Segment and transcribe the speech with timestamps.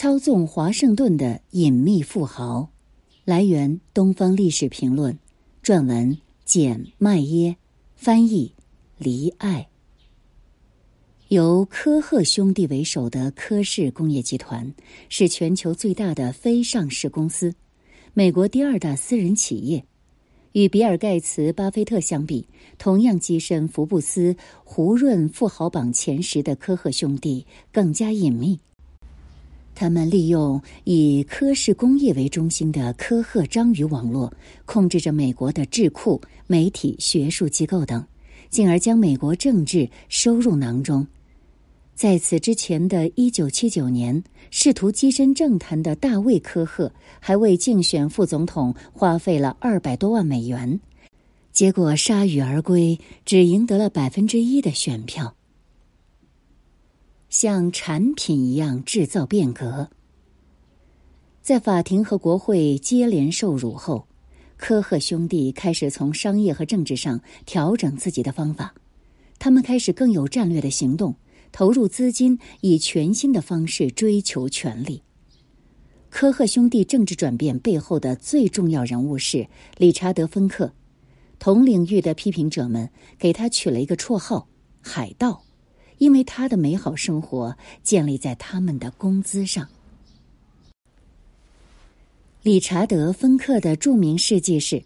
[0.00, 2.70] 操纵华盛顿的隐秘富豪。
[3.26, 5.12] 来源：《东方历史评论》，
[5.62, 7.58] 撰文：简·麦耶，
[7.96, 8.54] 翻译：
[8.96, 9.68] 黎爱。
[11.28, 14.72] 由科赫兄弟为首的科氏工业集团
[15.10, 17.54] 是全球最大的非上市公司，
[18.14, 19.84] 美国第二大私人企业。
[20.52, 22.48] 与比尔·盖茨、巴菲特相比，
[22.78, 28.60] 同样跻身福布斯胡润富豪榜前十的科赫兄弟更加隐秘。
[29.80, 34.30] 他们利用以科氏工业为中心的科赫章鱼网络，
[34.66, 38.04] 控制着美国的智库、媒体、学术机构等，
[38.50, 41.06] 进而将美国政治收入囊中。
[41.94, 50.78] 在此之前的一九七九年，试图跻身政坛的大卫·科赫还为竞选副总统花费了二百多万美元，
[51.52, 55.34] 结果铩羽而归，只赢得了百分之一的选票。
[57.30, 59.88] 像产品一样制造变革，
[61.40, 64.08] 在法庭和国会接连受辱后，
[64.56, 68.74] 科赫兄弟开始从商业和政治上调整自己的方法，
[69.38, 71.14] 他们开始更有战略的行动。
[71.52, 75.02] 投入资金，以全新的方式追求权力。
[76.08, 80.72] 科赫兄弟政治转变背后的最重要人物是理查德·芬克。
[81.40, 84.46] 同领域的批评者们给他取了一个绰号
[84.80, 85.42] “海盗”，
[86.00, 89.68] 因为他的美好生活建立在他们的工资上。
[92.42, 94.82] 理查德·芬克的著名事迹是：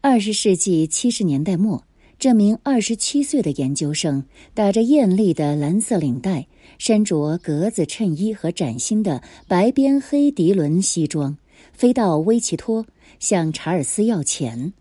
[0.00, 1.84] 二十世纪七十年代末。
[2.18, 11.38] 这名二十七岁的研究生打着艳丽的蓝色领带，身着格子衬衣和崭新的白边黑涤纶西装，
[11.72, 12.84] 飞到威奇托
[13.20, 14.72] 向查尔斯要钱。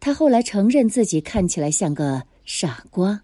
[0.00, 3.22] 他后来承认自己看起来像个傻瓜。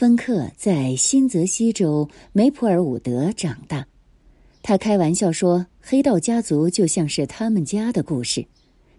[0.00, 3.86] 芬克在新泽西州梅普尔伍德长大，
[4.62, 8.42] 他开玩笑说：“黑道家族就像是他们家的故事。”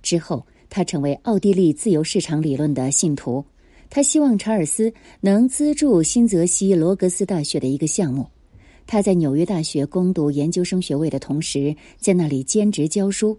[0.03, 0.45] 之后。
[0.69, 3.43] 他成为奥地利自由市场理论的信徒，
[3.89, 8.27] 他希望查尔斯能资助新泽西罗格斯大学的一个项目。
[8.85, 13.37] 他在纽约大学攻读研究生学位的同时，在那里兼职教书。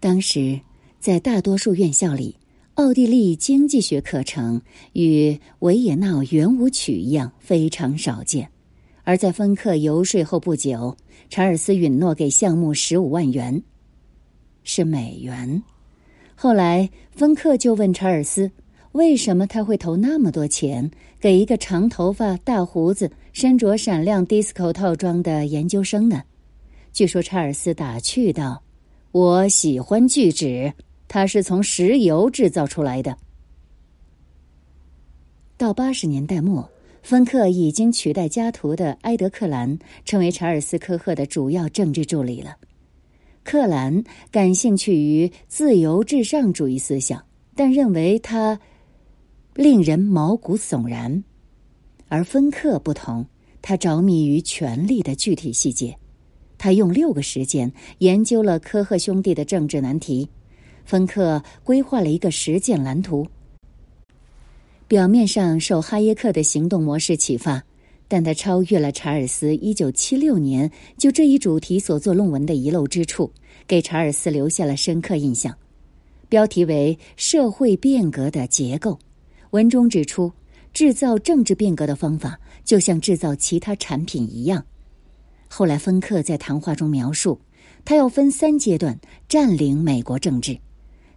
[0.00, 0.58] 当时，
[0.98, 2.34] 在大多数院校里，
[2.80, 4.62] 奥地利经济学课程
[4.94, 8.48] 与维也纳圆舞曲一样非常少见。
[9.04, 10.96] 而在芬克游说后不久，
[11.28, 13.62] 查尔斯允诺给项目十五万元，
[14.64, 15.62] 是美元。
[16.34, 18.50] 后来，芬克就问查尔斯
[18.92, 26.22] ：“为什么他会投那么多钱给一个长头发、大胡子、身着闪亮 disco 套装的研究生呢？”
[26.94, 28.62] 据说查尔斯打趣道
[29.12, 30.72] ：“我喜欢聚酯，
[31.12, 33.18] 它是从石油制造出来的。”
[35.58, 36.70] 到八十年代末，
[37.02, 42.56] 芬克已经取代加图的埃德克兰，成为查尔斯科赫的主要政治助理了。
[43.42, 47.24] 克兰感兴趣于自由至上主义思想，
[47.56, 48.60] 但认为他
[49.54, 51.24] 令人毛骨悚然；
[52.08, 53.26] 而芬克不同，
[53.60, 55.96] 他着迷于权力的具体细节。
[56.56, 60.28] 他用六个时间研究了科赫兄弟的政治难题。
[60.90, 63.24] 芬克规划了一个实践蓝图，
[64.88, 67.62] 表面上受哈耶克的行动模式启发。
[68.08, 70.68] 但他超越了查尔斯一九七六年
[70.98, 73.32] 就这一主题所做论文的遗漏之处，
[73.68, 75.56] 给查尔斯留下了深刻印象。
[76.28, 78.94] 标题为《社会变革的结构》，
[79.50, 80.32] 文中指出，
[80.72, 84.64] 制造政治变革的方法就像制造其他产品一样。
[85.46, 87.40] 后来，芬克在谈话中描述，
[87.84, 88.98] 他要分三阶段
[89.28, 90.58] 占领美国政治。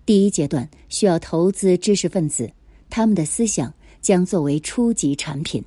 [0.06, 2.52] 第一阶段需要投资知识分子，
[2.90, 5.64] 他们的思想将作为初级产品。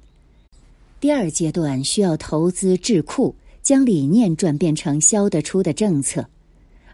[1.01, 6.23] 第二阶段需要投资智库，将理念转变成销得出的政策；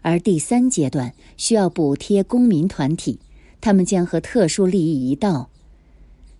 [0.01, 3.19] 而第三阶段需要补贴公民团体，
[3.59, 5.49] 他们将和特殊利益一道，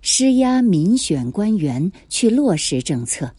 [0.02, 3.30] 施压民选官员去落实政策。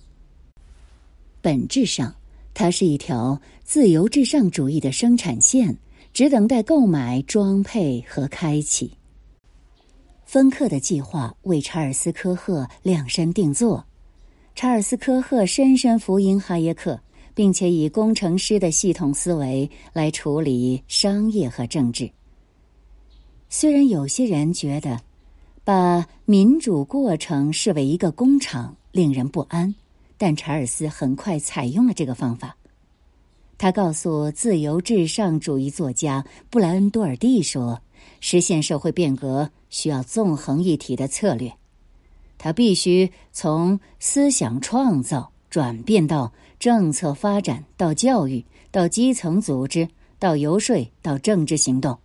[1.40, 2.14] 本质上，
[2.52, 5.76] 它是一条自由至上主义的生产线，
[6.14, 8.92] 只等待购买、装配和开启。
[10.24, 13.84] 芬克的计划为查尔斯·科赫量身定做。
[14.54, 17.00] 查尔斯·科赫深深福音哈耶克，
[17.34, 22.08] 并且以工程师的系统思维来处理商业和政治。
[23.48, 25.00] 虽然有些人觉得
[25.64, 29.74] 把民主过程视为一个工厂令人不安，
[30.16, 32.56] 但查尔斯很快采用了这个方法。
[33.56, 37.80] 他告诉自由至上主义作家布莱恩·多尔蒂说
[38.20, 41.52] ：“实现社会变革需要纵横一体的策略。”
[42.36, 51.96] 他必须从思想创造、转变到政策发展，到教育，到基层组织，到游说，到政治行动。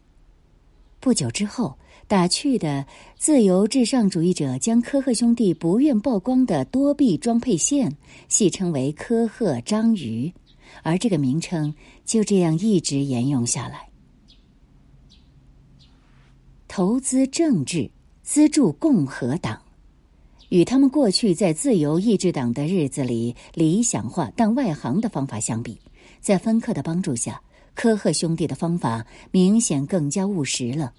[1.00, 2.86] 不久之后，打趣的
[3.18, 7.98] 自由至上主义者将科赫兄弟不愿曝光的多臂装配线
[8.28, 10.32] 戏称为“科赫章鱼”，
[10.84, 11.74] 而这个名称
[12.06, 13.90] 就这样一直沿用下来。
[16.68, 17.90] 投资政治，
[18.22, 19.62] 资助共和党，
[20.50, 25.80] 与他们过去在自由意志党的日子里理想化但外行的方法相比，
[26.22, 27.42] 在芬克的帮助下，
[27.74, 30.94] 科赫兄弟的方法明显更加务实了。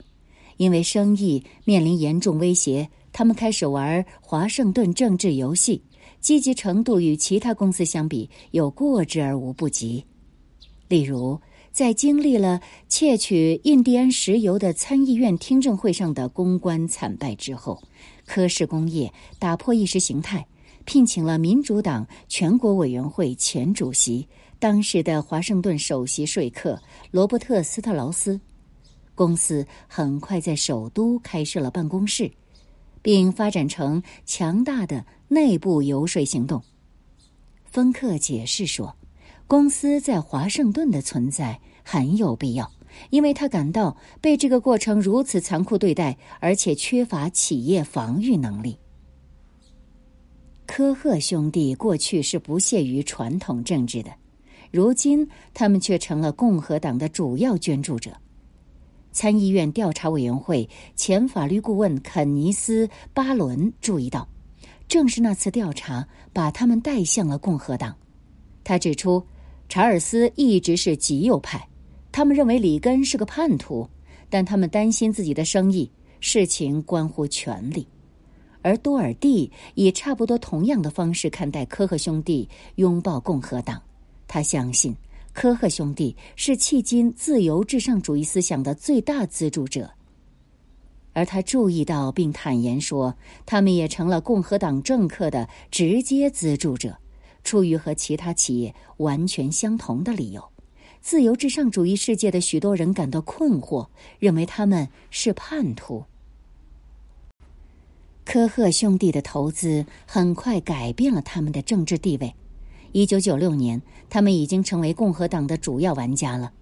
[0.57, 5.83] 因为生意面临严重威胁，他们开始玩华盛顿政治游戏，
[6.21, 10.05] 积极程度与其他公司相比有过之而无不及。
[10.89, 11.41] 例如。
[11.73, 17.81] 在经历了窃取印第安石油的参议院听证会上的公关惨败之后，
[18.27, 20.45] 科氏工业打破意识形态，
[20.85, 24.27] 聘请了民主党全国委员会前主席、
[24.59, 26.83] 当时的华盛顿首席说客
[27.13, 28.41] 罗伯特·斯特劳斯。
[29.15, 32.29] 公司很快在首都开设了办公室，
[33.03, 36.63] 并发展成强大的内部游说行动。
[37.65, 38.97] 芬克解释说。
[39.47, 42.71] 公司在华盛顿的存在很有必要，
[43.11, 48.79] 因为他感到被这个过程如此残酷对待，而且缺乏企业防御能力。
[50.67, 54.13] 科赫兄弟过去是不屑于传统政治的，
[54.71, 58.13] 如今他们却成了共和党的主要捐助者。
[59.13, 64.29] 参议院调查委员会前法律顾问肯尼斯·巴伦注意到，
[64.89, 67.95] 正是那次调查把他们带向了共和党。
[68.65, 69.25] 他指出。
[69.73, 71.69] 查尔斯一直是极右派，
[72.11, 73.89] 他们认为里根是个叛徒，
[74.29, 75.89] 但他们担心自己的生意。
[76.19, 77.87] 事情关乎权力，
[78.63, 83.81] 而多尔蒂以差不多同样的方式看待科赫兄弟拥抱共和党。
[84.27, 84.93] 他相信
[85.33, 89.91] 科赫兄弟是迄今自由至上主义思想的最大资助者，
[91.13, 93.17] 而他注意到并坦言说，
[93.47, 96.99] 他们也成了共和党政客的直接资助者。
[97.43, 100.45] 出于和其他企业完全相同的理由，
[101.01, 103.89] 自由至上主义世界的许多人感到困惑，
[104.19, 106.05] 认为他们是叛徒。
[108.27, 112.35] 科赫兄弟的投资很快改变了他们的政治地位。
[112.93, 116.53] 一九九六年，他们已经成为共和党的主要玩家了。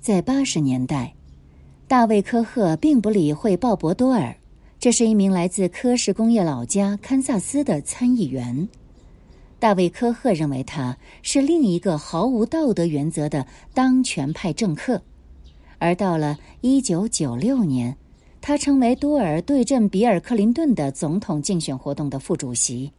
[0.00, 1.14] 在八十年代，
[1.86, 4.34] 大卫·科赫并不理会鲍勃·多尔，
[4.78, 8.68] 这是一名来自科氏工业老家堪萨斯的参议员。
[9.58, 15.00] 大卫·科赫认为他是另一个毫无道德原则的当权派政客，
[15.78, 17.96] 而到了1996年，
[18.40, 22.90] 他成为多尔对阵比尔·克林顿的总统竞选活动的副主席。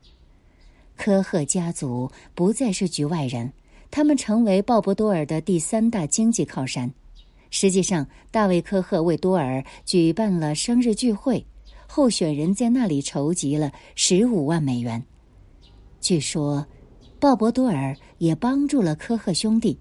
[0.95, 3.51] 科赫家族不再是局外人，
[3.91, 6.91] 他们成为鲍勃·多尔的第三大经济靠山。
[7.51, 11.45] 实际上，大卫·科赫为多尔举办了生日聚会，
[11.87, 15.03] 候选人在那里筹集了十五万美元。
[16.01, 16.65] 据说，
[17.19, 19.77] 鲍勃·多尔也帮助了科赫兄弟。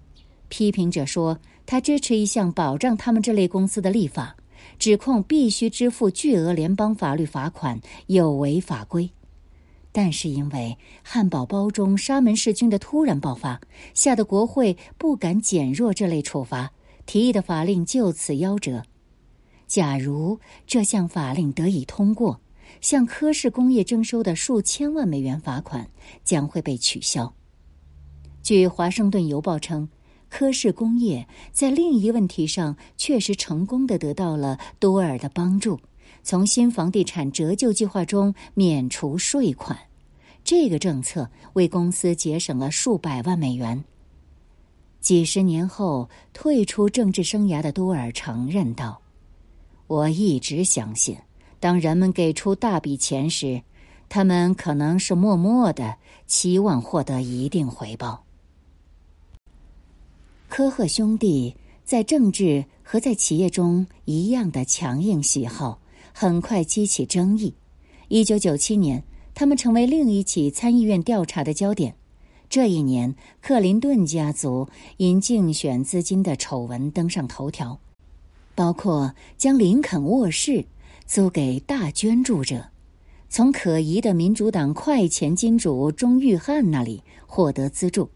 [0.47, 4.35] 批评者说，他支持一项保障他们这类公司的立法，
[4.77, 9.09] 指控必须支付巨额联邦法律罚款有违法规。
[9.97, 13.61] 但是因为汉堡包中沙门氏菌的突然爆发，
[13.93, 16.73] 吓得国会不敢减弱这类处罚，
[17.05, 18.83] 提议的法令就此夭折。
[19.67, 22.41] 假如这项法令得以通过，
[22.81, 25.89] 向科氏工业征收的数千万美元罚款
[26.25, 27.33] 将会被取消。
[28.43, 29.87] 据《华盛顿邮报》称，
[30.27, 35.79] 科氏工业在另一问题上确实成功的得到了多尔的帮助，
[36.25, 39.77] 从新房地产折旧计划中免除税款。
[40.43, 43.85] 这个政策为公司节省了数百万美元。
[44.99, 48.99] 几十年后退出政治生涯的多尔承认道
[49.85, 51.15] ：“我一直相信。”
[51.61, 53.61] 当人们给出大笔钱时，
[54.09, 58.23] 他们可能是默默的期望获得一定回报。
[60.49, 65.79] 科赫兄弟在政治和在企业中一样的强硬喜好，
[66.17, 67.53] 很快激起争议。
[68.07, 69.03] 一九九七年，
[69.33, 71.93] 他们成为另一起参议院调查的焦点。
[72.47, 77.81] 这一年，克林顿家族因竞选资金的丑闻登上头条，
[78.55, 80.65] 包括将林肯卧室。
[81.05, 82.69] 租给大捐助者，
[83.29, 88.09] 从可疑的民主党快钱金主钟玉汉那里获得资助。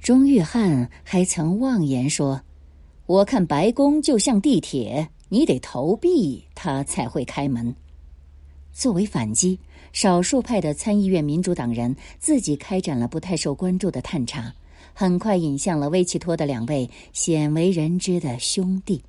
[0.00, 2.42] 钟玉汉还曾妄言说
[3.06, 7.74] ：“我看白宫就像地铁，你得投币，他才会开门。”
[8.70, 9.58] 作为反击，
[9.90, 14.54] 少数派的参议院民主党人自己开展了不太受关注的探查，
[14.92, 19.02] 很快引向了威奇托的两位鲜为人知的兄弟。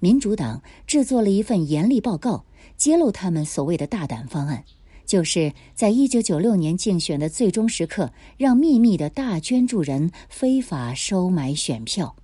[0.00, 2.44] 民主党制作了一份严厉报告，
[2.76, 4.64] 揭露他们所谓的大胆方案，
[5.04, 12.16] 就是在一九九六年竞选的最终时刻，让秘密的大捐助人非法收买选票。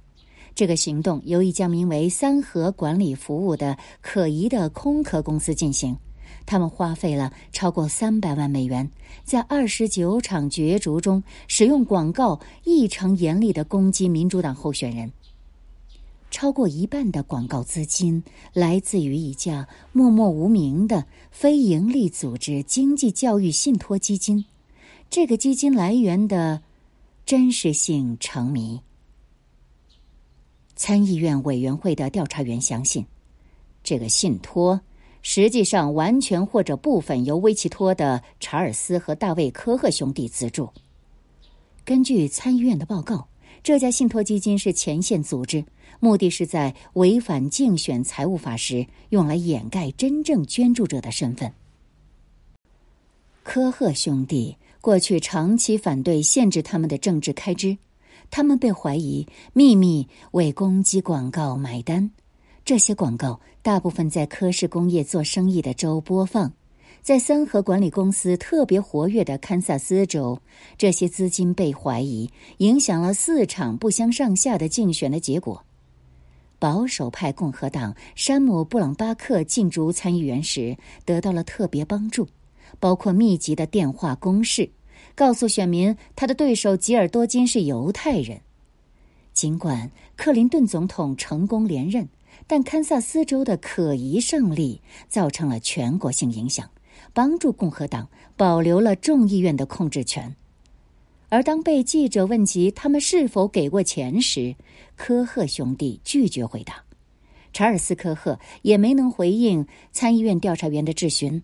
[0.55, 5.97] 这个行动由一家名为三和管理服务的可疑的空壳公司进行。
[6.45, 8.91] 他们花费了超过三百万美元，
[9.25, 15.13] 在二十九场角逐中使用广告异常严厉的攻击民主党候选人。
[16.31, 24.45] 超过一半的广告资金来自于一家默默无名的非营利组织——经济教育信托基金。
[25.11, 26.63] 这个基金来源的
[27.27, 28.81] 真实性成谜。
[30.75, 33.05] 参议院委员会的调查员相信，
[33.83, 34.81] 这个信托
[35.23, 40.69] 实际上完全或者部分由威奇托的查尔斯和大卫科赫兄弟资助。
[41.85, 43.29] 根据参议院的报告，
[43.63, 45.65] 这家信托基金是前线组织。
[46.01, 51.53] 目的是在违反竞选财务法时，用来掩盖真正捐助者的身份。
[53.45, 57.79] 科赫兄弟过去长期反对限制他们的政治开支，
[58.33, 62.11] 他们被怀疑秘密为攻击广告买单。
[62.65, 66.51] 这些广告大部分在科氏工业做生意的州播放，
[67.03, 70.41] 在三和管理公司特别活跃的堪萨斯州，
[70.79, 75.63] 这些资金被怀疑影响了四场不相上下的竞选的结果。
[76.59, 80.75] 保守派共和党山姆·布朗巴克进驻参议员时
[81.05, 82.27] 得到了特别帮助，
[82.81, 84.71] 包括密集的电话攻势，
[85.15, 88.41] 告诉选民他的对手吉尔多金是犹太人。
[89.33, 92.09] 尽管克林顿总统成功连任，
[92.47, 96.69] 但堪萨斯州的可疑胜利造成了全国性影响，
[97.13, 100.35] 帮助共和党保留了众议院的控制权。
[101.29, 104.55] 而当被记者问及他们是否给过钱时，
[104.97, 106.85] 科赫兄弟拒绝回答。
[107.55, 111.43] 查尔斯·科赫也没能回应参议院调查员的质询。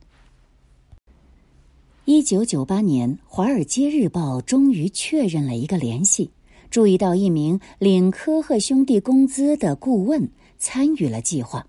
[2.11, 6.31] 一九九八年，《华尔街日报》终于确认了一个联系，
[6.71, 11.67] 注意到一名领科赫兄弟工资的顾问参与了计划。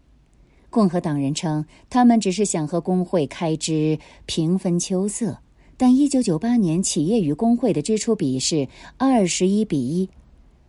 [0.69, 5.37] 共和党人称，他们只是想和工会开支平分秋色。
[5.75, 8.65] 但一九九八年企业与工会的支出比是
[8.95, 10.09] 二十一比一，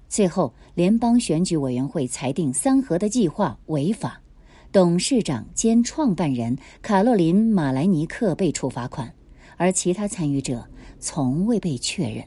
[0.09, 4.21] 最后联邦选举委员会裁定三和的计划违法，
[4.73, 9.15] 董事长兼创办人卡洛琳·马莱尼克被处罚款，
[9.61, 10.67] 而其他参与者
[10.99, 12.25] 从未被确认。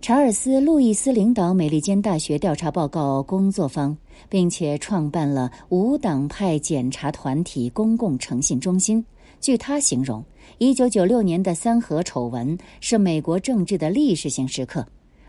[0.00, 3.96] 查尔斯·路易斯领导美利坚大学调查报告工作方，
[4.28, 9.04] 并且创办了无党派检查团体公共诚信中心。
[9.40, 10.24] 据他形容，
[10.58, 14.84] 一九九六年的三河丑闻是美国政治的历史性时刻，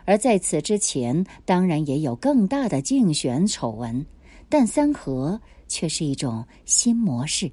[0.05, 4.03] 而在此之前，当然也有更大的竞选丑闻，
[4.49, 7.51] 但三河却是一种新模式：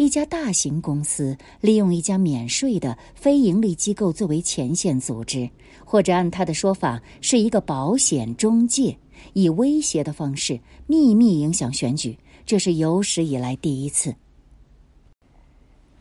[0.00, 5.50] 一家大型公司利用一家免税的非营利机构作为前线组织，
[5.84, 8.96] 或者按他的说法是一个保险中介，
[9.34, 14.14] 以威胁的方式秘密影响选举，这是有史以来第一次。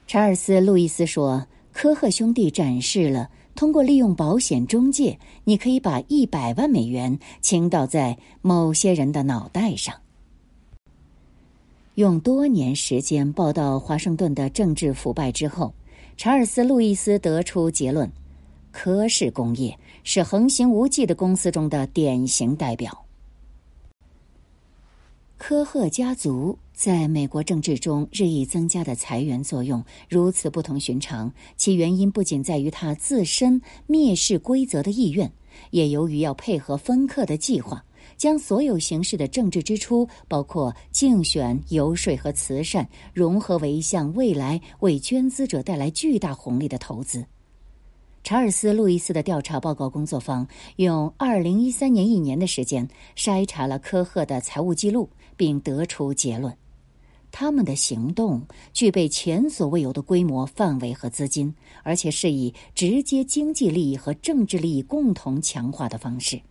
[0.07, 9.93] 查尔斯·路易斯说：“科赫兄弟展示了通过利用保险中介，你可以把一百万美元倾倒在某些人的脑袋上。”
[11.99, 15.73] 用多年时间报道华盛顿的政治腐败之后，
[16.15, 18.09] 查尔斯·路易斯得出结论：
[18.71, 23.03] 科氏工业是横行无忌的公司中的典型代表。
[25.37, 35.29] 科赫家族在美国政治中日益增加的裁员作用如此不同寻常，其原因不仅在于他自身蔑视规则的意愿，
[35.71, 37.83] 也由于要配合芬克的计划，
[38.19, 47.25] 将所有形式的政治支出，包括竞选、游说和慈善，融合为一项未来为捐资者带来巨大红利的投资。
[48.23, 50.45] 查尔斯·路易斯的调查报告工作方
[50.75, 55.09] 用二零一三年一年的时间筛查了科赫的财务记录。
[55.37, 56.53] 并得出结论，
[57.31, 66.41] 他们的行动具备前所未有的规模、范围和资金，而且是以直接经济利益和政治利益共同强化的方式。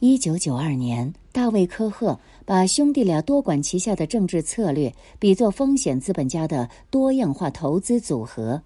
[0.00, 8.60] 一九九二年，大卫·科赫把兄弟俩多管齐下的政治策略比作风险资本家的多样化投资组合。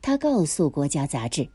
[0.00, 1.46] 他告诉《国家》杂志：“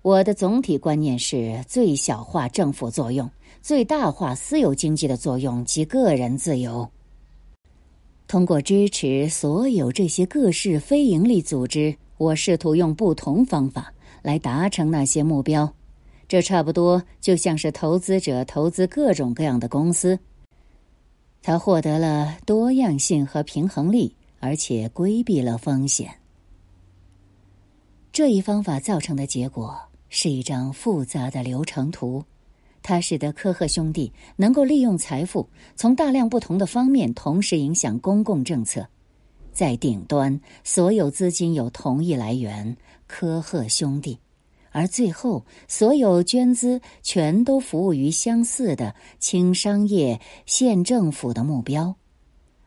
[0.00, 3.28] 我的总体观念是最小化政府作用。”
[3.60, 6.88] 最大化私有经济的作用及个人自由。
[8.26, 15.72] 通过支持所有这些各式非营利组织，我试图用不同方法来达成那些目标。
[16.32, 20.18] 这差不多就像是投资者投资各种各样的公司。
[21.42, 26.10] 他获得了多样性和平衡力，而且规避了风险。
[28.12, 32.24] 这一方法造成的结果是一张复杂的流程图。
[32.80, 35.46] 它使得科赫兄弟能够利用财富
[35.76, 38.88] 从大量不同的方面同时影响公共政策。
[39.52, 42.74] 在顶端，所有资金有同一来源——
[43.06, 44.16] 科赫兄弟；
[44.72, 51.94] 而最后，所有捐资全都服务于相似的轻商业、县政府的目标。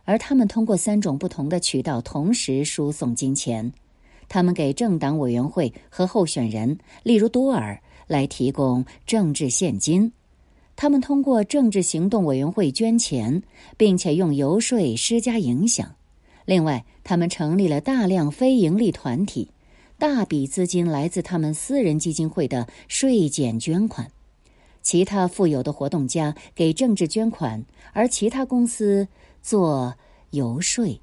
[0.05, 3.73] 而他们通过三种不同的渠道同时输送金钱：
[4.29, 7.81] 他们给政党委员会和候选人，例如多尔。
[8.07, 10.11] 来提供政治现金，
[10.75, 13.41] 他们通过政治行动委员会捐钱，
[13.77, 15.95] 并且用游说施加影响。
[16.45, 19.49] 另外，他们成立了大量非营利团体，
[19.97, 24.11] 大笔资金来自他们私人基金会的税减捐款。
[24.81, 29.07] 其他富有的活动家给政治捐款，而其他公司
[29.41, 29.95] 做
[30.31, 30.99] 游说。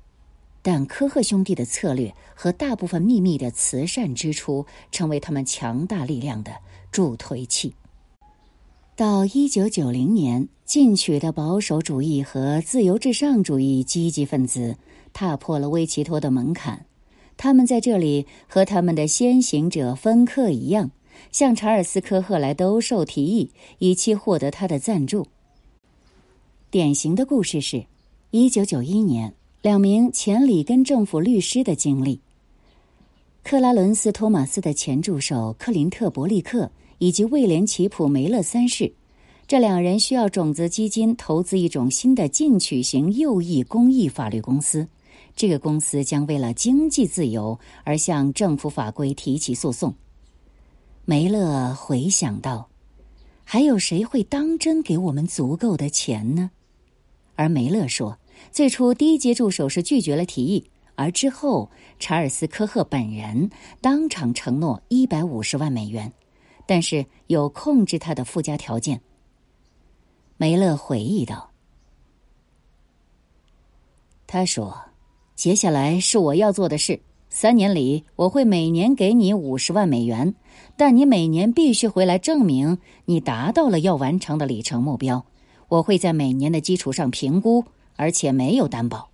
[0.62, 6.52] 但科赫兄弟的策略和大部分秘密的慈善支出，成为他们强大力量的。
[6.92, 7.74] 助推器。
[8.94, 14.76] 到一九九零年，进取的保守主义和自由至上主义积极分子
[15.14, 16.84] 踏破了威奇托的门槛。
[17.42, 20.92] 他们在这里和他们的先行者芬克一样，
[21.32, 25.26] 向查尔斯·科赫来兜售提议，以期获得他的赞助。
[26.70, 27.84] 典型的故事是，
[28.30, 32.20] 一九九一年两名前里根政府律师的经历。
[33.42, 36.70] 克拉伦斯·托马斯的前助手克林特·伯利克。
[36.98, 38.92] 以及威廉·奇普梅勒三世，
[39.48, 44.86] 这两人需要种子基金投资一种新的进取型右翼公益法律公司。
[45.42, 49.92] 这个公司将为了经济自由而向政府法规提起诉讼。
[51.04, 52.68] 梅勒回想到，
[53.42, 56.52] 还有谁会当真给我们足够的钱呢？
[57.34, 58.16] 而梅勒说，
[58.52, 63.50] 最初第一届助手是拒绝了提议，而之后查尔斯·科赫本人
[63.80, 66.12] 当场承诺一百五十万美元。
[66.66, 69.00] 但是有控制他的附加条件。
[70.36, 71.50] 梅勒回忆道
[74.28, 74.80] ：“他说，
[75.34, 77.00] 接下来是我要做的事。
[77.30, 80.34] 三年里，我会每年给你五十万美元，
[80.76, 85.24] 但你每年必须回来证明你达到了要完成的里程目标。
[85.68, 87.64] 我会在每年的基础上评估，
[87.96, 89.10] 而且没有担保。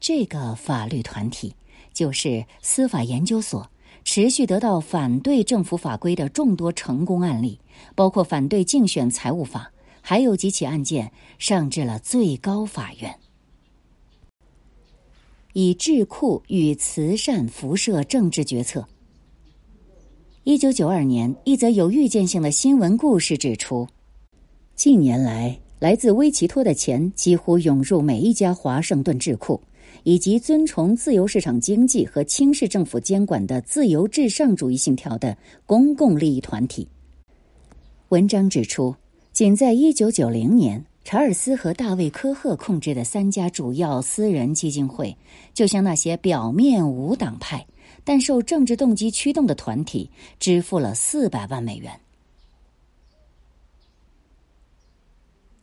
[0.00, 1.54] 这个法律团体
[1.92, 3.68] 就是司法研究所。”
[4.04, 7.60] 持续得到反对政府法规的众多成功案例，
[7.94, 13.14] 包括反对竞选财务法，还有几起案件上至了最高法院。
[15.52, 18.86] 以智库与慈善辐射政治决策。
[20.44, 23.86] 一九九二年，一则有预见性的新闻故事指出，
[24.74, 29.60] 近年来来自威奇托的钱几乎涌入每一家华盛顿智库。
[30.04, 36.86] 以及遵从自由市场经济和轻视政府监管的自由至上主义信条的公共利益团体。
[38.10, 38.94] 文章指出，
[39.32, 45.16] 仅在1990年，查尔斯和大卫·科赫控制的三家主要私人基金会，
[45.54, 47.66] 就像那些表面无党派
[48.04, 51.98] 但受政治动机驱动的团体支付了400万美元。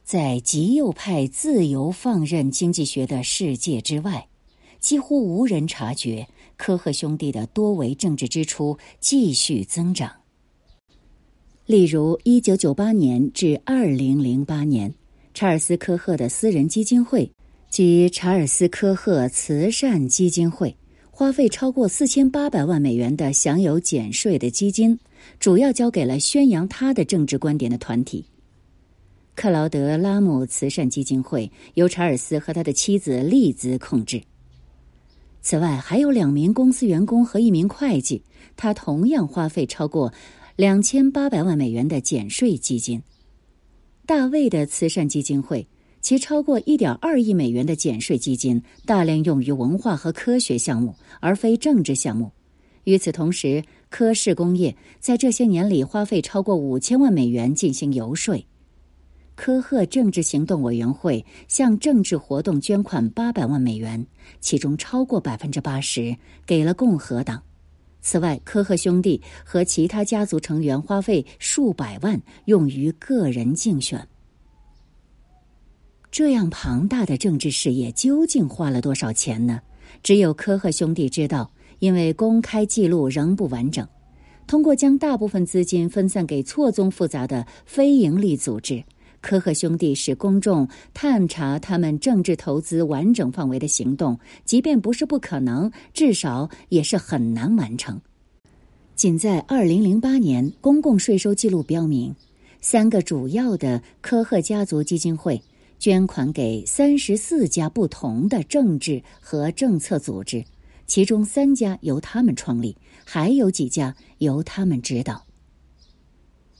[0.04, 4.28] 在极右派自由放任经济学的世界之外，
[4.80, 6.28] 几乎无人察觉
[6.58, 10.12] 科赫兄弟的多维政治支出继续增长。
[11.68, 14.92] 例如，一九九八年至二零零八年，
[15.36, 17.30] 查尔斯·科赫的私人基金会
[17.70, 20.74] 及查尔斯·科赫慈善基金会
[21.12, 24.98] 花费超过四千八百万美元的享有减税的基金，
[25.38, 28.24] 主要交给了宣扬他的政治观点的团体。
[29.36, 34.22] 克劳德·拉姆慈善基金会由查尔斯和他的妻子丽兹控制。
[35.42, 38.22] 此外，还有两名公司员工和一名会计，
[38.56, 40.14] 他同样花费超过
[40.56, 43.04] 两千八百万美元的减税基金。
[44.06, 45.68] 大卫的慈善基金会
[46.00, 52.32] 其超过一点二亿美元的减税基金大量用于文化和科学项目，而非政治项目。
[52.84, 58.40] 与此同时，科氏工业在这些年里花费超过五千万美元进行游说。
[59.34, 64.06] 科赫政治行动委员会向政治活动捐款八百万美元，
[64.40, 66.16] 其中超过百分之八十
[66.46, 67.42] 给了共和党。
[68.06, 74.08] 此外，科赫兄弟和其他家族成员花费数百万用于个人竞选。
[76.12, 79.60] 这样庞大的政治事业究竟花了多少钱呢？
[80.04, 83.86] 只有科赫兄弟知道，因为公开记录仍不完整。
[84.46, 88.84] 通过将大部分资金分散给错综复杂的非营利组织，
[89.26, 98.00] 科赫兄弟使公众探查他们政治投资完整范围的行动，即便不是不可能，至少也是很难完成。
[98.94, 102.16] 仅在二零零八年，公共税收记录标明，
[102.62, 105.42] 三个主要的科赫家族基金会。
[105.80, 110.46] 捐款给三十四家不同的政治和政策组织，
[110.86, 115.25] 其中三家由他们创立，还有几家由他们指导。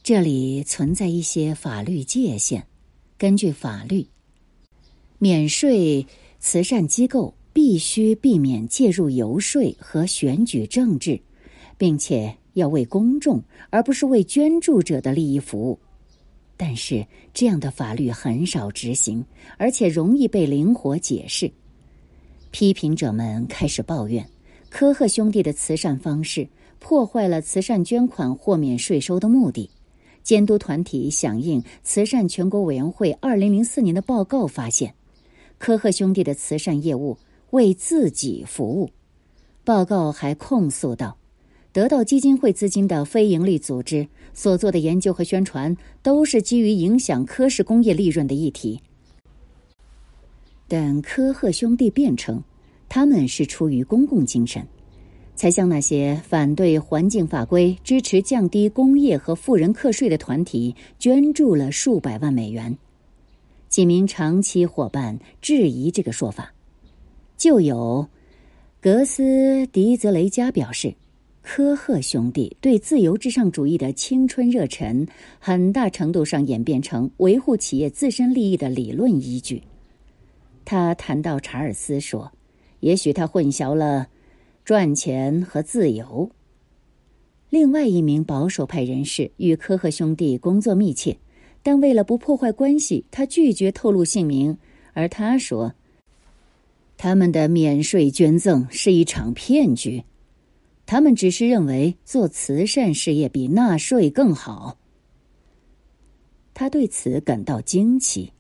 [0.06, 2.64] 这里存在一些法律界限。
[3.18, 4.06] 根据法律，
[5.18, 6.06] 免税
[6.38, 11.20] 慈善机构必须避免介入游说和选举政治，
[11.76, 13.42] 并且要为公众
[13.72, 15.80] 而不是为捐助者的利益服务。
[16.56, 19.26] 但是这样的法律很少执行，
[19.58, 21.52] 而且容易被灵活解释。
[22.52, 24.24] 批评者们开始抱怨，
[24.70, 29.68] 科赫兄弟的慈善方式破坏了慈善捐款豁免税收的目的。
[30.26, 34.94] 监督团体响应慈善全国委员会二零零四年的报告发现，
[35.58, 37.18] 科赫兄弟的慈善业务
[37.52, 38.90] 为自己服务。
[39.64, 41.16] 报告还控诉道。
[41.72, 48.80] 得到基金会资金的非营利组织所做的研究和宣传，都是基于影响科氏工业利润的议题。
[50.70, 52.42] 但科赫兄弟辩称，
[52.88, 54.66] 他们是出于公共精神，
[55.36, 62.78] 才向那些反对环境法规、支持降低工业和富人课税的团体捐助了数百万美元。
[63.70, 66.54] 几名长期伙伴质疑这个说法，
[67.38, 68.08] 就有
[68.82, 70.96] 格斯迪泽雷加表示。
[71.48, 79.62] 科赫兄弟对自由至上主义的青春热忱，很大程度上演变成维护企业自身利益的理论依据。
[80.66, 82.32] 他谈到查尔斯说
[82.82, 84.08] ：“也许他混淆了
[84.66, 86.30] 赚钱和自由。”
[87.50, 91.18] 另外一名保守派人士与科赫兄弟工作密切，
[91.64, 94.58] 但为了不破坏关系，他拒绝透露姓名。
[94.94, 95.74] 而他说
[96.98, 100.04] ：“他们的免税捐赠是一场骗局。”
[100.86, 104.78] 他们只是认为做慈善事业比纳税更好。
[106.54, 108.32] 他对此感到惊奇。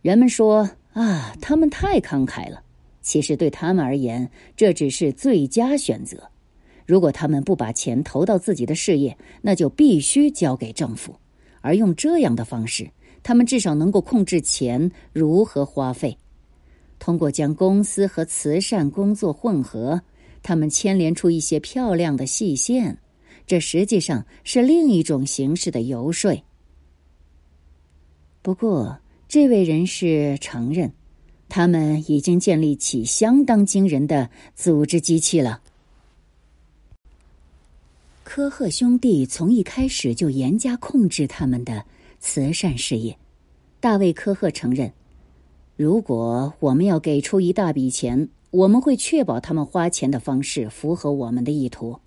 [0.00, 2.62] 人们说：“啊，他们太慷慨了。”
[3.00, 6.30] 其实对他们而言，这只是最佳选择。
[6.86, 11.14] 如果他们不把钱投到自己的事业，那就必须交给政府。
[11.60, 12.90] 而用这样的方式，
[13.22, 16.16] 他们至少能够控制钱如何花费。
[16.98, 20.00] 通过将公司和慈善工作混合。
[20.40, 22.96] 他们牵连出一些漂亮的细线，
[23.44, 26.32] 这实际上是另一种形式的游说。
[28.40, 30.90] 不过，这位人士承认，
[31.48, 35.60] 他们已经建立起相当惊人的组织机器了。
[38.24, 41.84] 科赫兄弟从一开始就严加控制他们的
[42.20, 43.16] 慈善事业。
[43.80, 44.92] 大卫·科赫承认，
[45.76, 48.28] 如果我们要给出一大笔钱。
[48.50, 51.98] 我们会确保他们花钱的方式符合我们的意图。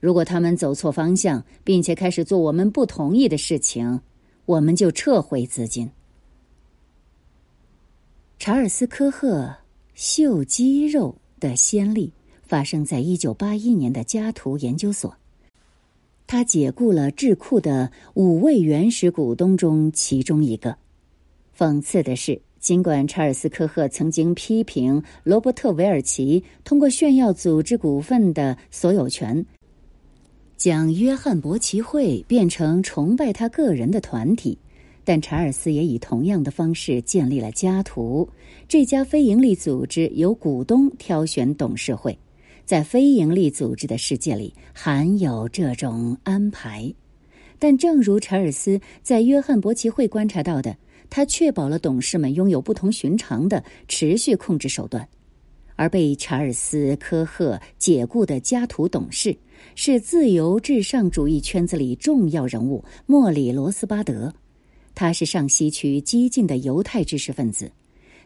[0.00, 4.00] 如果他们走错方向，并且开始做我们不同意的事情，
[4.46, 5.90] 我们就撤回资金。
[8.42, 9.54] 查尔斯·科赫
[9.92, 12.10] 秀肌肉的先例
[12.42, 15.14] 发生在一九八一年的加图研究所。
[16.26, 20.74] 他解雇了智库的五位原始股东中其中一个。
[21.56, 22.40] 讽刺的是。
[22.58, 29.46] 尽管查尔斯·科赫曾经批评罗伯特·韦尔奇通过炫耀组织股份的所有权，
[30.58, 34.58] 将约翰伯奇会变成崇拜他个人的团体，
[35.10, 38.28] 但查尔斯也以同样的方式建立了家图
[38.68, 42.16] 这家非营利组织，由股东挑选董事会。
[42.64, 46.94] 在非营利组织的世界里，含有这种安排。
[47.58, 50.76] 但正如查尔斯在约翰伯奇会观察到的。
[51.08, 55.08] 他确保了董事们拥有不同寻常的持续控制手段，
[55.74, 59.36] 而被查尔斯·科赫解雇的家图董事
[59.74, 64.32] 是自由至上主义圈子里重要人物莫里·罗斯巴德。
[65.00, 67.72] 他是上西区激进的犹太知识分子，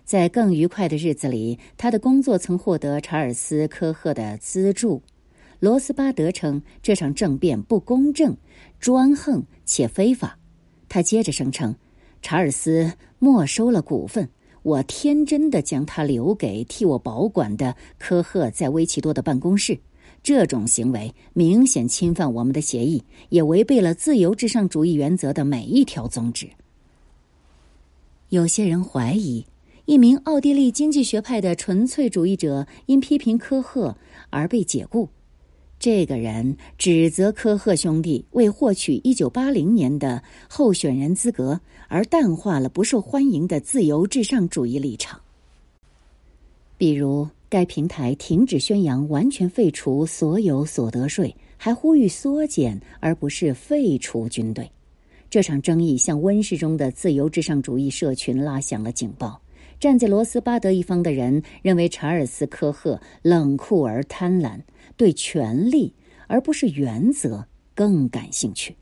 [0.05, 5.01] 在更愉快的日子里，他的工作曾获得查尔斯·科赫的资助。
[5.61, 8.37] 罗斯巴德称这场政变不公正、
[8.81, 10.37] 专横且非法。
[10.89, 11.73] 他接着声称。
[12.21, 14.29] 查尔斯没收了股份，
[14.65, 19.79] 我天真的将他留给替我保管的科赫在威奇多的办公室。
[20.25, 26.49] 这种行为明显侵犯我们的协议，也违背了自由至上主义原则的每一条宗旨。
[28.35, 29.47] 有些人怀疑，
[29.85, 33.97] 一名奥地利经济学派的纯粹主义者因批评科赫
[34.29, 35.09] 而被解雇。
[35.79, 45.21] 这个人指责科赫兄弟为获取一九八零年的候选人资格而淡化了不受欢迎的自由至上主义立场。
[46.77, 54.69] 比如，该平台停止宣扬完全废除所有所得税，还呼吁缩减而不是废除军队。
[55.35, 59.43] 这场争议向温室中的自由至上主义社群拉响了警报。
[59.81, 64.61] 站在罗斯巴德一方的人认为查尔斯·科赫冷酷而贪婪，
[64.97, 65.93] 对权力
[66.29, 67.45] 而不是原则
[67.75, 68.77] 更感兴趣。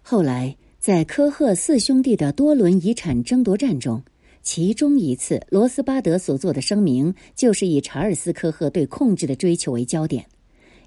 [0.00, 4.02] 后来，在科赫四兄弟的多轮遗产争夺战中，
[4.40, 10.24] 其中一次，罗斯巴德所做的声明就是以查尔斯·科赫对控制的追求为焦点。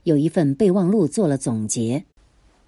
[0.01, 2.03] 有一份备忘录做了总结，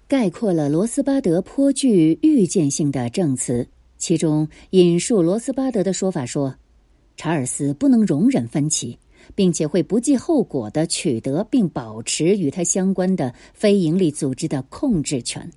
[0.08, 3.68] 概括了罗斯巴德颇具预见性的证词。
[3.98, 6.56] 其中引述罗斯巴德的说法说
[7.14, 8.98] ：“查尔斯不能容忍分歧，
[9.34, 15.50] 并且会不计后果的取得并保持与他相关的非营利组织的控制权。”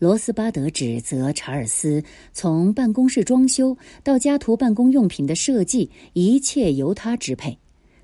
[0.00, 7.56] 罗斯巴德指责查尔斯从办公室装修到家徒办公用品的设计，一切由他支配。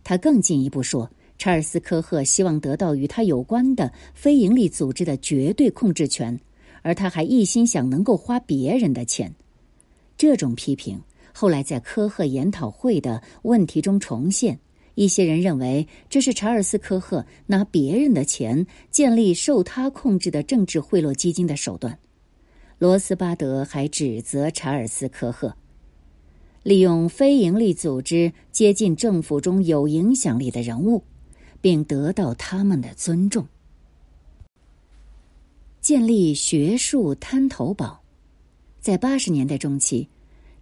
[0.05, 6.39] 他更进一步说，查尔斯科赫希望得到与他有关的非营利组织的绝对控制权。
[6.83, 9.35] 而他还一心想能够花别人的钱，
[10.17, 10.99] 这种批评
[11.33, 14.59] 后来在科赫研讨会的问题中重现。
[14.95, 21.99] 一些人认为这是查尔斯·科赫拿别人的钱建立受他控制的政治贿赂基金的手段。
[22.79, 25.55] 罗斯巴德还指责查尔斯·科赫
[26.63, 31.03] 利用非营利组织接近政府中有影响力的人物，
[31.61, 33.47] 并得到他们的尊重。
[35.81, 38.01] 建立学术滩头堡，
[38.81, 40.09] 在八十年代中期，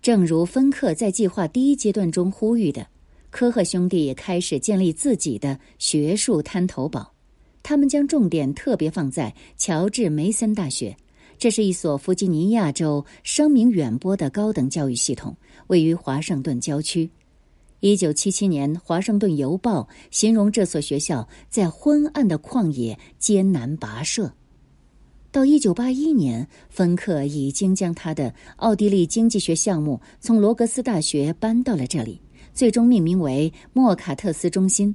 [0.00, 2.86] 正如芬克在计划第一阶段中呼吁的，
[3.30, 7.12] 科赫兄弟也开始建立自己的学术滩头堡。
[7.62, 10.96] 他们将重点特别放在乔治梅森大学，
[11.36, 17.10] 这是一所弗吉尼亚州声名远播的高等教育系统，位于华盛顿郊区。
[17.80, 24.32] 一九七七年，《华盛顿邮报》形容这所学校在昏暗的旷野艰难跋涉。
[25.30, 32.18] 到一九八一年，芬克已经将他的奥地利经济学项目从罗格斯大学搬到了这里，
[32.54, 34.94] 最终命名为莫卡特斯中心。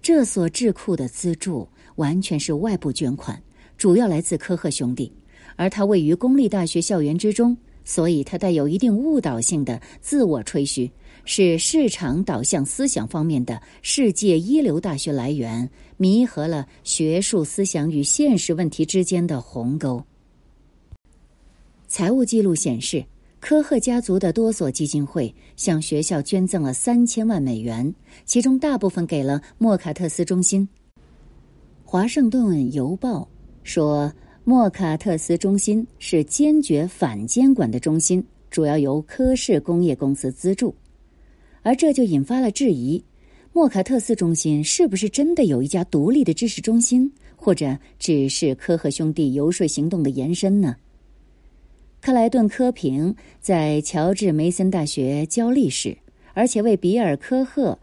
[0.00, 3.42] 这所智库的资助完全是外部捐款，
[3.76, 5.12] 主要来自科赫兄弟，
[5.56, 10.88] 而它位于公立大学校园之中，所以它带有一定误导性的自我吹嘘。
[11.28, 20.02] 是市场导向思想方面的世界一流大学来源，弥合了学术思想与现实问题之间的鸿沟。
[21.88, 23.04] 财务记录显示，
[23.40, 27.92] 科赫家族的多所基金会向学校捐赠了三千万美元，
[28.24, 30.66] 其中大部分给了莫卡特斯中心。
[31.84, 33.28] 华盛顿邮报
[33.64, 34.12] 说，
[34.44, 40.72] 莫卡特斯中心是坚决反监管的中心，主要由科氏工业公司资助。
[41.66, 43.02] 而这就引发了质疑：
[43.52, 50.76] 莫卡特斯中心是不是真的有一家独立的知识中心，或者只是科赫兄弟游说行动的延伸呢？
[52.00, 55.98] 克莱顿·科平在乔治梅森大学教历史，
[56.34, 57.76] 而且为比尔·科赫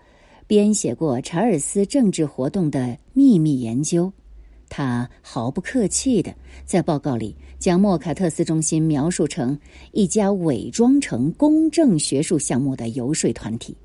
[0.48, 4.13] 编写过查尔斯政治活动的秘密研究。
[4.69, 6.34] 他毫不客气的
[6.65, 9.60] 在报告里将莫卡特斯中心描述成
[9.91, 13.76] 一家伪装成公正学术项目的游说团体。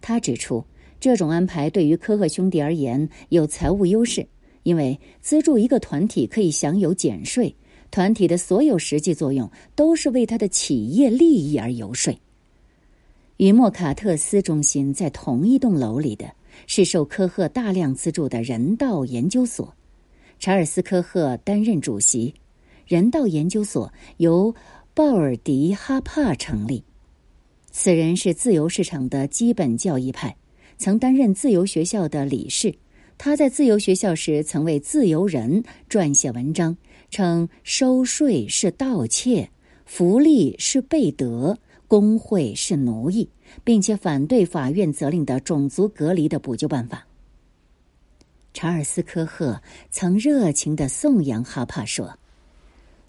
[0.00, 0.64] 他指出，
[0.98, 4.26] 这种安排对于科赫兄弟而言有财务优势，
[4.62, 7.54] 因为资助一个团体可以享有减税，
[7.90, 12.14] 团体的所有实际作用都是为他的企业利益而游说。
[13.36, 16.28] 与莫卡特斯中心在同一栋楼里的
[16.66, 19.74] 是受科赫大量资助的人道研究所。
[20.38, 22.32] 查尔斯·科赫担任主席，
[22.86, 24.54] 人道研究所由
[24.94, 26.84] 鲍尔迪·哈帕成立。
[27.72, 30.36] 此人是自由市场的基本教义派，
[30.76, 32.72] 曾担任自由学校的理事。
[33.16, 36.76] 他在自由学校时曾为《自由人》撰写文章，
[37.10, 39.50] 称收税是盗窃，
[39.86, 43.28] 福利是被得，工会是奴役，
[43.64, 47.07] 并且反对法院责令的种族隔离的补救办法。
[48.54, 52.18] 查尔斯·科赫曾热情的颂扬哈帕说：“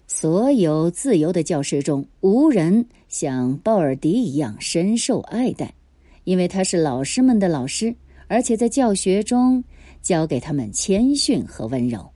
[0.06, 5.74] 所有自由的教师中，无人像鲍尔迪一样深受爱戴，
[6.24, 7.94] 因为他是老师们的老师，
[8.28, 9.64] 而且在教学中
[10.02, 12.10] 教给他们谦逊和温柔。”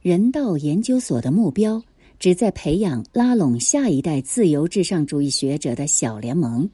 [0.00, 1.82] 人道研究所的目标
[2.18, 6.68] 旨在培养拉拢下一代自由至上主义学者的小联盟。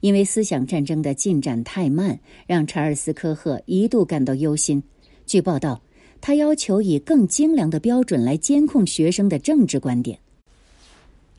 [0.00, 4.82] 因为思想战争的进展太慢，让查尔斯·科赫一度感到忧心。
[5.26, 5.82] 据报道，
[6.20, 10.18] 他要求以更精良的标准来监控学生的政治观点。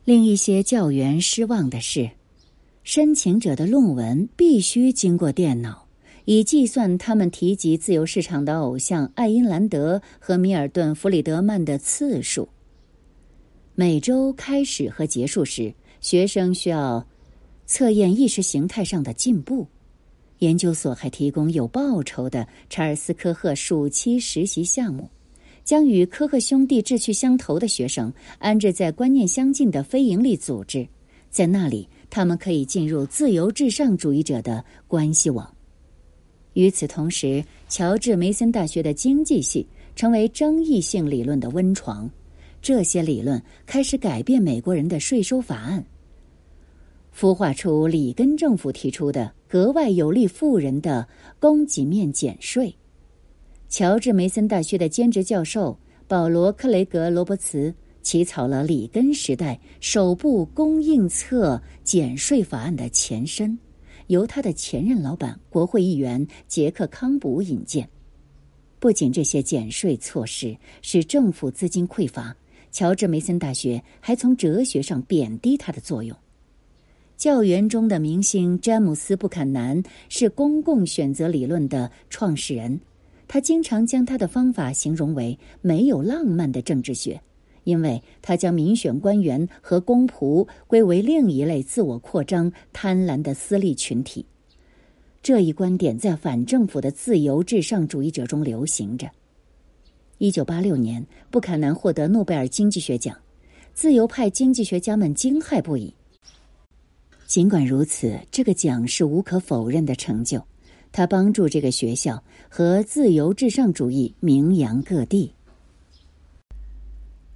[0.04, 2.10] 令一些教员失望的是，
[2.84, 5.86] 申请者的论文必须经过电脑，
[6.24, 12.48] 以计算他们提及自由市场的偶像爱因兰德和米尔顿·弗里德曼的次数。
[13.74, 17.06] 每周开始和结束时，学生需要。
[17.70, 19.64] 测验意识形态上的进步，
[20.40, 25.08] 研究所还提供有报酬的查尔斯·科赫暑期实习项目，
[25.64, 30.84] 将与科赫兄弟志趣相投的学生安置在观念相近的非营利组织，
[31.30, 35.48] 在那里他们可以进入自由至上主义者的关系网。
[36.54, 42.10] 与此同时，乔治梅森大学的经济系成为争议性理论的温床，
[42.60, 45.84] 这些理论开始改变美国人的税收法案。
[47.14, 51.06] 孵化出里根政府提出的格外有利富人的
[51.38, 52.74] 供给面减税。
[53.68, 63.56] 乔治梅森大学的兼职教授保罗克雷格罗伯茨起草了里根时代首部供应侧减税法案的前身，
[64.06, 67.88] 由他的前任老板国会议员杰克康普引荐。
[68.78, 72.34] 不仅这些减税措施使政府资金匮乏，
[72.72, 76.16] 乔治梅森大学还从哲学上贬低它的作用。
[77.20, 82.80] 教员中的明星詹姆斯·布坎南是公共选择理论的创始人，
[83.28, 87.20] 他经常将他的方法形容为没有浪漫的政治学，
[87.64, 94.24] 因为他将民选官员和公仆归为另一类自我扩张、贪婪的私利群体。
[95.22, 99.06] 这一观点在反政府的自由至上主义者中流行着。
[100.16, 103.14] 一九八六年，布坎南获得诺贝尔经济学奖，
[103.74, 105.92] 自由派经济学家们惊骇不已。
[107.30, 110.42] 尽管如此，这个奖是无可否认的成就，
[110.90, 115.32] 它帮助这个学校和自由至上主义名扬各地。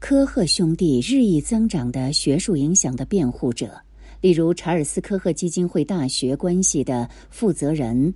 [0.00, 3.80] 科赫兄弟日益增长的学术影响的辩护者，
[4.20, 8.12] 例如查尔斯·科赫基金会大学关系的负责人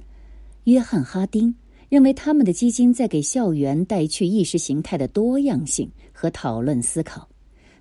[0.65, 1.55] 约翰·哈丁，
[1.89, 7.29] 认为他们的基金在给校园带去意识形态的多样性和讨论思考。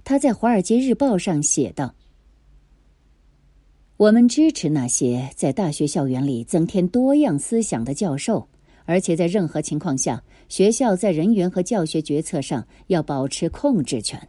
[0.04, 1.96] 他在《华尔街日报》上写道。
[3.98, 8.48] 我们支持那些在大学校园里增添多样思想的教授，
[8.86, 14.22] 而且在任何情况下，学校在人员和教学决策上要保持控制权。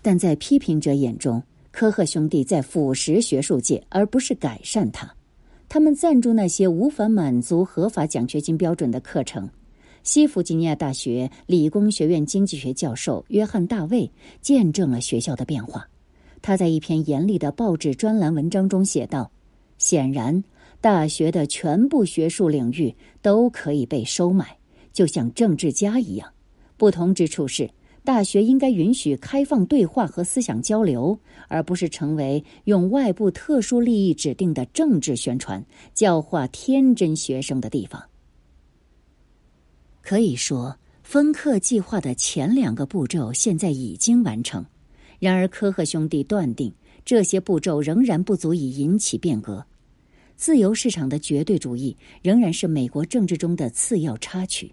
[0.00, 5.14] 但在批评者眼中，科赫兄弟在腐蚀学术界，而不是改善它。
[5.68, 9.46] 他们赞助那些无法满足合法奖学金标准的课程。
[10.02, 15.86] 西弗吉尼亚大学理工学院经济学教授约翰·大卫见证了学校的变化。
[16.46, 19.32] 他在一篇严厉的报纸专栏文章中写道
[19.78, 20.44] ：“显然，
[20.80, 24.56] 大学的全部学术领域都可以被收买，
[24.92, 26.32] 就像政治家一样。
[26.76, 27.68] 不同之处是，
[28.04, 38.00] 大学应该允许开放对话和思想交流，而不是成为用外部特殊利益指定的政治宣传教化天真学生的地方。”
[40.00, 44.64] 可以说，分课计划的前两个步骤现在已经完成。
[45.18, 46.72] 然而，科赫兄弟断定
[47.04, 49.64] 这些步骤仍然不足以引起变革。
[50.36, 54.70] 自由市场的绝对主义仍然是美国政治中的次要插曲。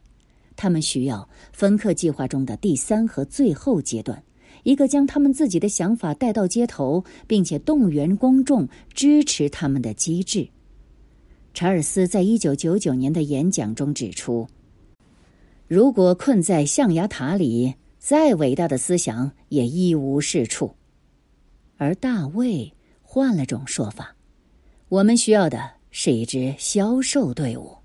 [0.55, 4.21] 他们需要芬克计划中的第三和最后阶段，
[4.63, 10.47] 一个将他们自己的想法带到街头，并且动员公众支持他们的机制。
[11.53, 14.47] 查尔斯在一九九九年的演讲中指出
[15.67, 20.75] ：“如果困在象牙塔里。”再伟大的思想也一无是处，
[21.77, 24.13] 而大卫换了种说法：
[24.89, 27.77] 我们需要的是一支销售队伍。